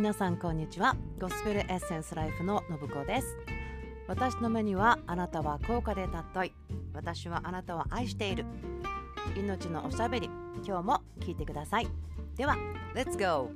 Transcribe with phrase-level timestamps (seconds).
[0.00, 0.96] 皆さんこんにちは。
[1.20, 3.36] ゴスペルエッセンスライフの信子です。
[4.08, 6.52] 私の目にはあなたは高価で尊い。
[6.94, 8.46] 私はあなたを愛している。
[9.36, 10.30] 命のおしゃべり。
[10.66, 11.88] 今日も聞いてください。
[12.34, 12.56] では
[12.94, 13.50] Let's go!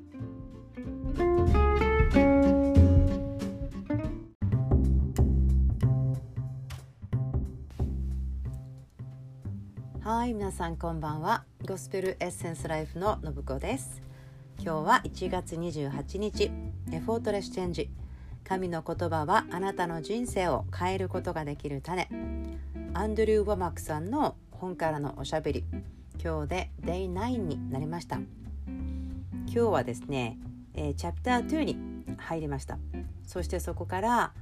[10.03, 11.47] はい皆さんこんばんは。
[11.67, 14.04] ゴスペルエッセンスライフの信子です。
[14.65, 16.51] 今日は1月28日
[16.91, 17.91] Effortless Change。
[18.45, 22.09] 神の言葉はあなたの人生を変えることができる種。
[22.95, 25.65] アンドリュー・ワマックさんの本からのおしゃべり。
[26.19, 28.17] 今日で Day9 になりました。
[28.67, 30.39] 今日はですね、
[30.73, 31.77] えー、チャプター2に
[32.17, 32.79] 入りました。
[33.27, 34.33] そしてそこから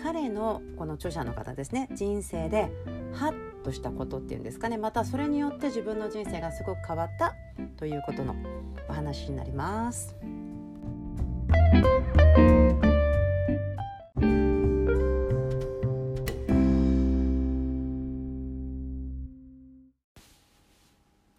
[0.00, 1.88] 彼のこの著者の方ですね。
[1.92, 2.70] 人生で
[3.12, 4.78] ハッとしたことっていうんですかね。
[4.78, 7.34] またそれによって自分の人生がすごく変わった
[7.76, 8.36] ということの
[8.88, 10.14] お話になります。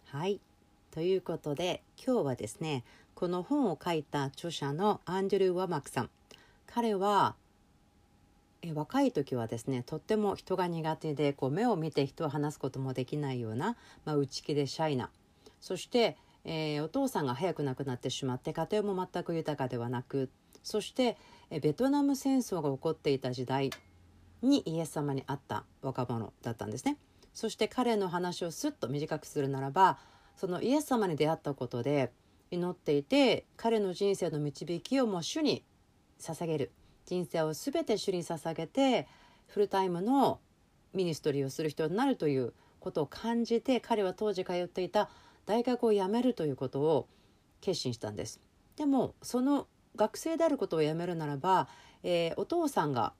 [0.05, 0.39] はい。
[0.91, 2.83] ということで今日はですね
[3.15, 6.09] この本を書いた著者のアンジェル・ワマクさん。
[6.65, 7.35] 彼は
[8.61, 13.75] え若い時はですねとっても人が苦手でこう目を見て人を話すこともできないような、
[14.05, 15.09] まあ、内気でシャイな。
[15.59, 20.31] そして、えー、お父さんが早く亡くなってしまって家庭も全く豊かではなく
[20.63, 21.17] そして、
[21.49, 23.69] えベトナム戦争が起こっていた時代
[24.41, 26.97] にイエス様に会った若者だったんですね。
[27.33, 29.97] そして彼の話をすっと短くするならば
[30.35, 32.11] そのイエス様に出会ったことで
[32.51, 35.63] 祈っていて彼の人生の導きをもう主に
[36.19, 36.71] 捧げる
[37.05, 39.07] 人生を全て主に捧げて
[39.47, 40.39] フルタイムの
[40.93, 45.09] ミニストリーをする人になるということを感じて彼は当時通っていた
[45.47, 47.07] 大学を辞めるということを
[47.61, 48.39] 決心したんです。
[48.75, 51.67] でもその学生であることをやめるならば、
[52.03, 53.13] えー、お父さんが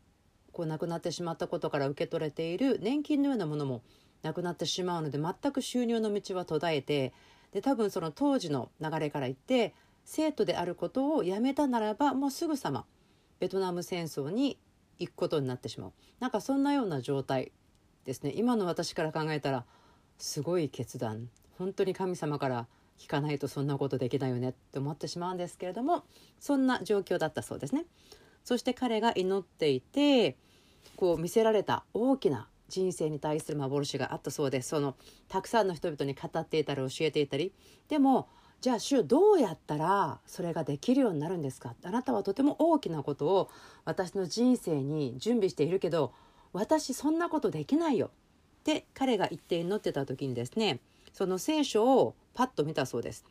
[0.52, 3.82] こう亡くなってしまったことから受け取れている年金のようなものも
[4.22, 7.14] なくなってしまうので全く収入の道は途絶えて
[7.52, 9.74] で多分その当時の流れから言って
[10.06, 12.86] 生徒であることをやめたならばもうすぐさま
[13.40, 14.58] ベトナム戦争に
[15.00, 15.94] 行くことになってしまう。
[16.20, 17.52] なんかそんなような状態
[18.06, 18.34] ですね。
[18.36, 19.66] 今の私から考えたら
[20.18, 21.30] すごい決断。
[21.58, 22.68] 本当に神様から
[23.00, 26.04] 聞かないとそんなことできないよねって思ってしまうんですけれども
[26.40, 27.86] そんな状況だったそうですね。
[28.44, 30.38] そして彼が祈っていて
[30.96, 34.96] こう見せられた大きな人生に対する幻があったそうですその
[35.28, 37.54] たくさんの人々に語っていたり教えていたり。
[37.88, 38.28] でも
[38.60, 41.76] じゃあ主どうやったらそれができるようになるんですか？
[41.84, 43.52] あなたはとても大きなことを
[43.86, 46.12] 私の人生に準備しているけど
[46.54, 48.10] 私そんなことできないよっ
[48.64, 50.80] て彼が言って祈ってた時にですね
[51.18, 53.26] その聖書をパッと見たそうです。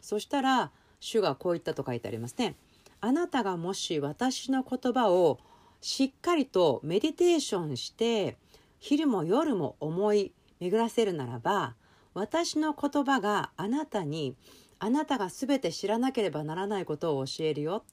[0.00, 2.56] そしたら主がこう言ったと書いてありますね。
[3.00, 5.38] あなたがもし私の言葉を
[5.80, 8.36] しっかりとメディテーションして
[8.80, 11.76] 昼も夜も思い巡らせるならば
[12.12, 14.34] 私の言葉があなたに
[14.80, 17.84] あなたが全て知らなければならないことを教えるよ。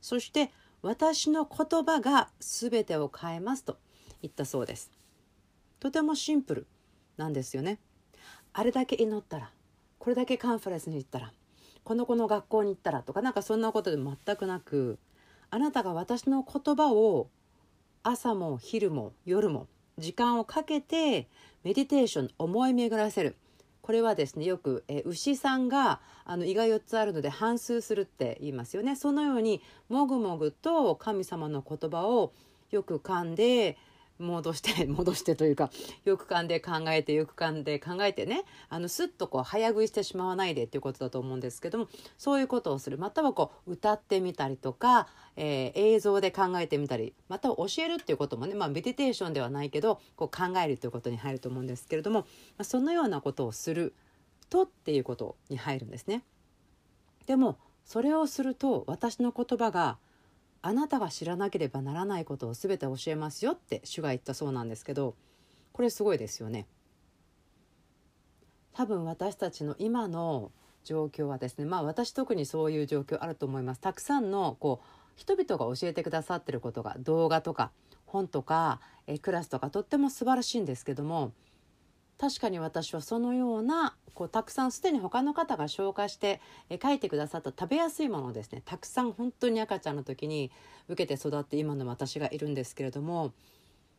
[0.00, 0.50] そして
[0.80, 3.76] 私の言葉が全てを変えますと
[4.22, 4.90] 言ったそうです。
[5.80, 6.66] とてもシンプル
[7.18, 7.78] なんですよね。
[8.52, 9.50] あれだけ祈ったら
[9.98, 11.32] これだけカンファレンスに行ったら
[11.84, 14.98] この子の学校に行ったらとかなんかそんなことで全くなく
[15.50, 17.28] あなたが私の言葉を
[18.02, 19.66] 朝も昼も夜も
[19.98, 21.28] 時間をかけて
[21.64, 23.36] メディテーション思い巡らせる。
[23.82, 28.96] これはですねよく、え牛さんがあの胃が4つあるので反芻するって言いますよね。
[28.96, 32.32] そのようにもぐもぐと神様の言葉を
[32.70, 33.78] よく噛んで
[34.18, 35.70] 戻して 戻してというか
[36.04, 52.26] よく噛んで考えてよく噛んで考えてねあのスッとこう早食いしてしまわないでっていうことだと思うんですけどもそういうことをするまたはこう歌ってみたりとか、えー、映像で考えてみたりまたは教えるっていうこともね、まあ、メディテーションではないけどこう考えるということに入ると思うんですけれども、
[52.56, 53.94] ま、そのようなことをする
[54.50, 56.24] とっていうことに入るんですね。
[57.26, 59.98] でもそれをすると私の言葉が
[60.62, 65.14] あなたが知らなければならないことを全て教えますよって主が言ったそうなんですけど
[65.72, 66.66] これすごいですよね。
[68.72, 70.52] 多分私たちの今の
[70.84, 73.80] 状況はですねまあ私特にそういう状況あると思います。
[73.80, 77.70] たくさんのこう人々が教えてくださってることが動画とか
[78.06, 81.32] 本とかえクラスとかとっても素晴らしいんですけども
[82.18, 90.50] 確かに私はそのようなこうたくさんすでに他の方が紹介してえ書いてくださった食べやすいものをですねたくさん本当に赤ちゃんの時に
[90.88, 93.32] 受けて育って今の私がいるんですけれども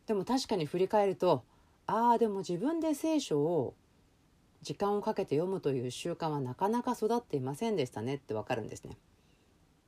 [0.06, 1.42] でも確かに振り返ると
[1.86, 3.74] ああでも自分で聖書を
[4.62, 8.98] 時間をかけて読むという習慣はなかなか育っていませんでしたねってわかるんですね。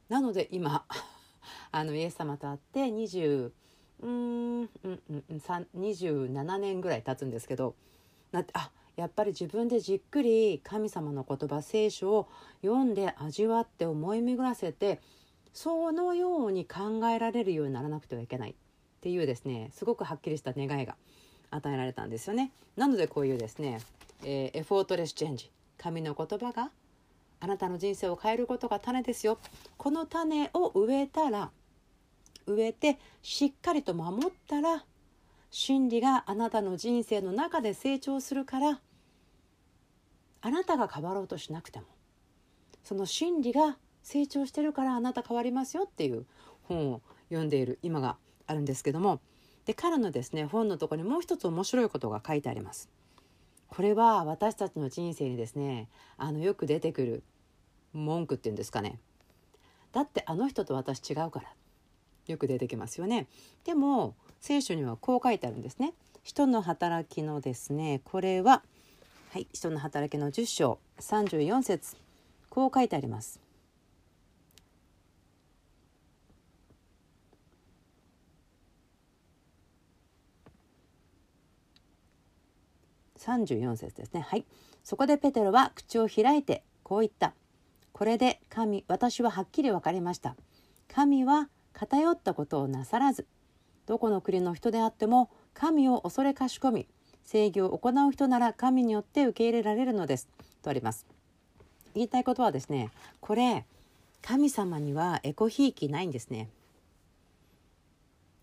[0.08, 0.86] なので今
[1.70, 3.52] あのイエス様と会って20
[4.00, 5.22] うんうんうんうん
[5.76, 7.74] 27年ぐらい経つんですけど
[8.32, 12.28] なってあやっぱり自分でじっくり神様の言葉聖書を
[12.62, 15.00] 読んで味わって思い巡らせて
[15.54, 18.54] そのように考えられるようにならなくてはいけないっ
[19.00, 20.96] ていうですねすごくはっきりした願いが
[21.50, 22.50] 与えられたんですよね。
[22.76, 23.80] なのでこういうですね、
[24.24, 26.70] えー、エフォートレスチェンジ神の言葉が
[27.40, 29.38] あなたの人生を変えることが種ですよ
[29.76, 31.50] この種を植えたら
[32.46, 34.84] 植えてしっかりと守ったら
[35.52, 38.80] 真理があなたの人生の中で成長するから
[40.40, 41.84] あなたが変わろうとしなくても
[42.82, 46.24] その真理が成長してるからあなた変わりますよっていう
[46.62, 48.16] 本を読んでいる今が
[48.46, 49.20] あるんですけども
[49.66, 52.88] で彼のですね本のところにもう一つ面白いことが書いてあります。
[53.68, 57.22] これは私たちの人生にですねあのよく出てくる
[57.92, 58.98] 文句っていうんですかね
[59.92, 61.54] だってあの人と私違うから
[62.26, 63.28] よく出てきますよね
[63.64, 65.94] でも聖書にはこう書いてあるんですね。
[66.24, 68.00] 人の働きのですね。
[68.02, 68.64] これは
[69.30, 71.96] はい人の働きの10章34節。
[72.50, 73.40] こう書いてあります。
[83.20, 84.22] 34節ですね。
[84.22, 84.44] はい。
[84.82, 87.32] そこでペテロは口を開いてこう言った。
[87.92, 90.34] これで神私ははっきり分かりました。
[90.92, 93.28] 神は偏ったことをなさらず
[93.86, 96.86] どこの国の人であっても神を恐れかしこみ
[97.24, 100.28] 正義を行う人なら神によって受け入れられるのです。
[100.62, 101.06] とあります。
[101.94, 102.90] 言いたいことはですね
[103.20, 103.66] これ
[104.22, 106.48] 神様にはエコひいきないんですね。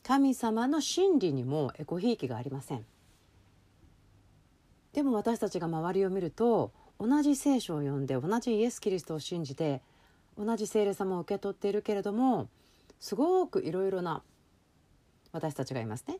[0.03, 2.85] 神様の真理にもエコひいきがありません。
[4.93, 9.81] でも私たちが周りを見ると同じ聖書を読んで同じイエス・キリストを信じて
[10.37, 12.49] 同じ聖霊様を受け取っているけれども
[12.99, 14.21] すごくいろいろな
[15.31, 16.19] 私たちがいますね。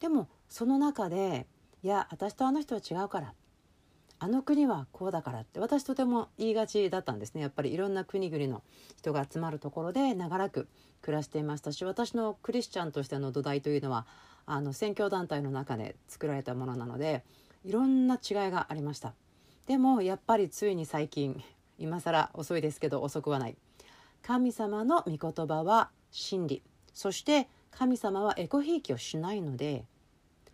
[0.00, 1.46] でもその中で
[1.82, 3.34] いや私とあの人は違うから
[4.18, 7.42] あの国はこうだからって私とても言いがちだったんですね。
[7.42, 8.62] やっぱりいろんな国々の
[8.96, 10.68] 人が集まるところで長らく
[11.02, 14.06] 暮らしていましたし私のクリスチャンとしての土台というのは
[14.46, 17.24] あの宣教団体の中で作られたものなので
[17.64, 19.14] いろんな違いがありました。
[19.66, 21.42] でもやっぱりついに最近
[21.78, 23.56] 今更遅いですけど遅くはない。
[24.22, 26.62] 神様の御言葉は真理。
[26.94, 29.84] そして神様はエコひいきをしないので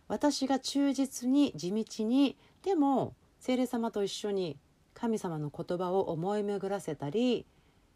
[0.07, 4.57] 私が忠実に地道にでも聖霊様と一緒に
[4.93, 7.45] 神様の言葉を思い巡らせたり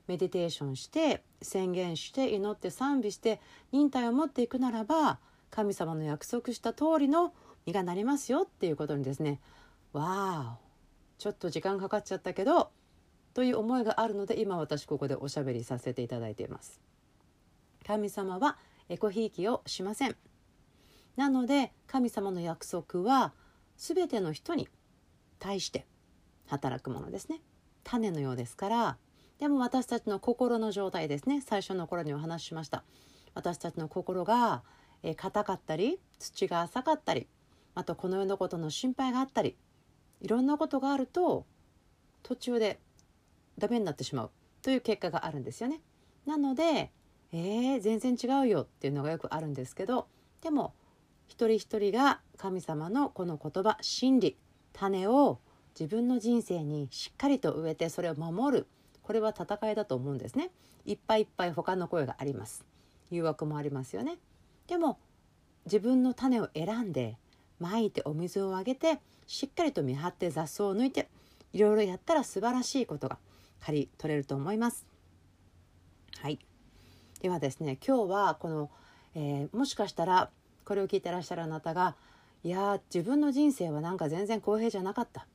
[0.07, 3.41] メディテーションして宣言して祈って賛美して
[3.71, 5.19] 忍耐を持っていくならば
[5.49, 7.33] 神様の約束した通りの
[7.65, 9.39] 実がなりますよっていうことにですね
[9.93, 10.57] わあ
[11.17, 12.69] ちょっと時間かかっちゃったけど
[13.33, 16.79] という思いがあるので今私ここでおしゃべりさせていただいています。
[17.85, 18.57] 神様は
[18.89, 20.15] エコひいきをしません。
[21.15, 23.33] なので神様の約束は
[23.77, 24.67] 全ての人に
[25.39, 25.85] 対して
[26.47, 27.41] 働くものですね。
[27.83, 28.97] 種のようですから
[29.39, 31.41] でも私たちの心の状態ですね。
[31.41, 32.83] 最初の頃にお話ししました。
[33.33, 34.63] 私たちの心が
[35.17, 37.27] 硬かったり土が浅かったり
[37.75, 39.55] あとこの世のことの心配があったり
[40.21, 41.45] いろんなことがあると
[42.23, 42.79] 途中で
[43.57, 45.81] ダメになってしまうという結果があるんですよね。
[46.25, 46.91] なので
[47.37, 50.07] えー、全然違うよっていうのがよくあるんですけど
[50.41, 50.73] でも
[51.27, 54.37] 一人一人が神様のこの言葉真理
[54.73, 55.39] 種を
[55.77, 58.67] 自分の人生にしっかりと植えてそれを守る
[59.01, 60.49] これは戦いだと思うんですね。
[60.85, 62.65] いっぱいいっぱい他の声があります。
[63.11, 64.17] 誘惑もありますよね。
[64.67, 64.97] でも
[65.65, 67.17] 自分の種を選んで
[67.59, 71.07] まいてお水をあげてしっかりと見張って雑草を抜いて
[71.53, 73.17] いろいろやったら素晴らしいことが
[73.61, 74.85] 刈り取れると思います。
[76.19, 76.39] はい。
[77.21, 78.69] ではですね今日はこの、
[79.15, 80.29] えー、もしかしたら
[80.63, 81.95] これを聞いてらっしゃるあなたが
[82.43, 85.25] いや自分の人生はなんか全然公平じゃなかった。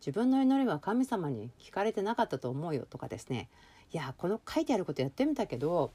[0.00, 3.48] 自分の祈りは神様に聞かれてなかったと思うよとかですね。
[3.92, 5.92] いやこの書いてあることやってみたけど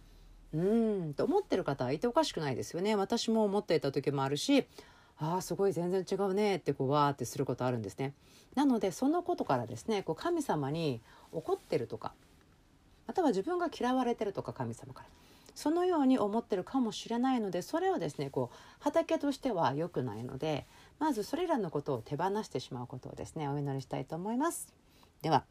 [0.51, 2.95] うーんと思ってる方はいておかしくないですよね。
[2.95, 4.65] 私も思っていた時もあるし
[5.17, 8.13] ああすごい全然違うねってこうわーってすることあるんですね。
[8.55, 12.13] なのでそのことからですねこう神様に怒ってるとか
[13.05, 15.09] または自分が嫌われてるとか神様から。
[15.59, 20.65] そのように思ってるかもしれないのでそれはですねこう畑としては良くないので
[20.99, 24.73] まずそれらのことを手放してしまうことをですねお祈りしたいと思います。
[25.21, 25.43] では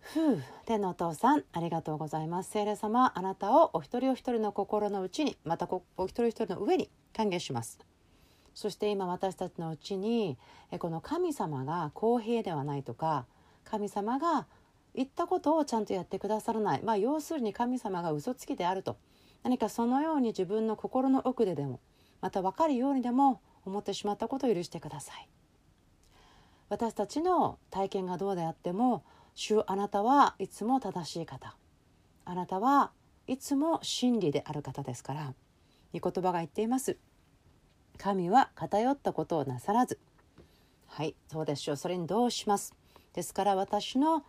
[0.00, 7.78] ふう天のお父さんありがとうございます聖霊様あなたをお一人お一人の心の内にまたお一人一人の上に歓迎します
[8.54, 10.36] そして今私たちのうちに
[10.78, 13.24] この神様が公平ではないとか
[13.64, 14.46] 神様が
[14.94, 18.96] 言ったことをちゃんとやってくださらない、まあ、要するに神様が嘘つきであると。
[19.42, 21.78] 何かそのように自分の心の奥ででも
[22.22, 25.28] また分かるようにでも思ってしまったことを許してください。
[26.70, 31.56] 私たちの体験がどうであっても主あなたはいつも正しい方。
[32.24, 32.92] あなたは
[33.26, 35.34] いつも真理である方ですから
[35.92, 36.96] 御言葉が言っています。
[37.98, 39.98] 神は偏ったことをなさらず。
[40.86, 41.76] はいそうでしょう。
[41.76, 42.74] それにどうします。
[43.12, 44.24] ですから私の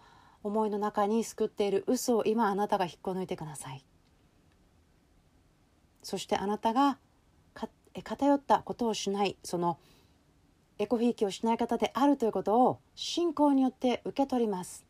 [0.46, 3.84] 思いの中に救っている嘘を今あなたが引っこ抜いてください。
[6.04, 7.00] そしてあなたが
[8.04, 9.80] 偏ったことをしないその
[10.78, 14.86] エコひいきをしない方であるということを信仰によって受け取ります。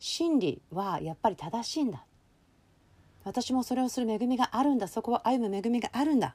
[0.00, 2.04] 真理はやっぱり正しいんだ。
[3.22, 4.88] 私もそれをする恵みがあるんだ。
[4.88, 6.34] そこを歩む恵みがあるんだ。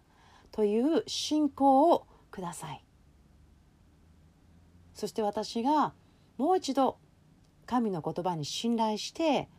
[0.52, 2.86] という信仰をください。
[4.94, 5.94] そして私が
[6.38, 6.98] もう一度
[7.66, 9.50] 神の言葉に信頼して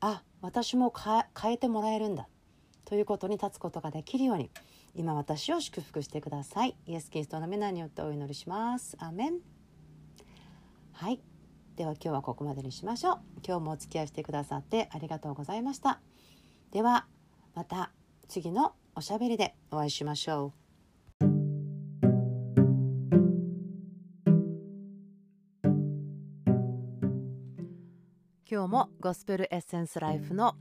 [0.00, 2.28] あ私も変えてもらえるんだ
[2.84, 4.50] ということに立つことができるように
[4.94, 6.76] 今私を祝福してください。
[6.86, 8.96] イエス・キリストの皆によってお祈りします。
[8.98, 9.38] アメン。
[10.92, 11.20] はい。
[11.76, 13.18] では今日はここまでにしましょう。
[13.46, 16.00] 今日もお付き合いしてくださってありがとうございました。
[16.70, 17.06] では
[17.54, 17.92] また
[18.28, 20.61] 次のおしゃべりでお会いしましょう。
[28.52, 30.56] 今日もゴスペルエッセンスライフの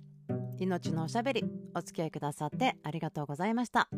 [0.59, 1.43] 命のおしゃべり
[1.75, 3.89] お付き合いくださってありがとうございました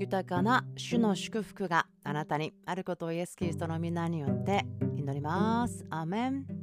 [0.00, 5.86] 豊かな主の祝福があなたにあることをイエス・キリストの皆によって祈ります。
[5.90, 6.57] アメン